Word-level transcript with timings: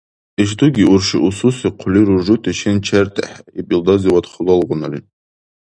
—Ишдуги 0.41 0.83
урши 0.93 1.17
усуси 1.27 1.67
хъули 1.77 2.01
руржути 2.07 2.51
шин 2.59 2.77
чертӀехӀе,— 2.87 3.39
иб 3.59 3.67
илдазивад 3.73 4.25
халалгъунали. 4.31 4.99